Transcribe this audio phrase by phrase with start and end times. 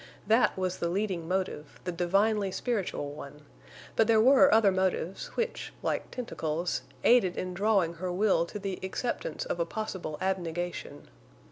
[0.25, 3.43] That was the leading motive, the divinely spiritual one;
[3.95, 8.79] but there were other motives, which, like tentacles, aided in drawing her will to the
[8.81, 11.07] acceptance of a possible abnegation.